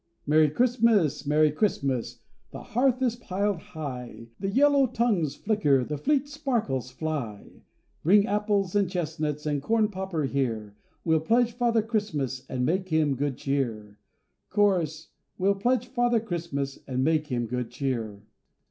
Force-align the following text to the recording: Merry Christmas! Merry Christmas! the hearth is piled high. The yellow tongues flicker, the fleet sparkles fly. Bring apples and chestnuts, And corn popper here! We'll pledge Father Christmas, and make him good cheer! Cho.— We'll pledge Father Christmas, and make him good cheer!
Merry 0.25 0.49
Christmas! 0.49 1.27
Merry 1.27 1.51
Christmas! 1.51 2.21
the 2.49 2.63
hearth 2.63 3.03
is 3.03 3.15
piled 3.15 3.59
high. 3.59 4.29
The 4.39 4.49
yellow 4.49 4.87
tongues 4.87 5.35
flicker, 5.35 5.83
the 5.85 5.95
fleet 5.99 6.27
sparkles 6.27 6.89
fly. 6.89 7.61
Bring 8.03 8.25
apples 8.25 8.75
and 8.75 8.89
chestnuts, 8.89 9.45
And 9.45 9.61
corn 9.61 9.89
popper 9.89 10.23
here! 10.23 10.75
We'll 11.05 11.19
pledge 11.19 11.51
Father 11.51 11.83
Christmas, 11.83 12.47
and 12.49 12.65
make 12.65 12.89
him 12.89 13.13
good 13.13 13.37
cheer! 13.37 13.99
Cho.— 14.55 14.83
We'll 15.37 15.53
pledge 15.53 15.85
Father 15.85 16.19
Christmas, 16.19 16.79
and 16.87 17.03
make 17.03 17.27
him 17.27 17.45
good 17.45 17.69
cheer! 17.69 18.23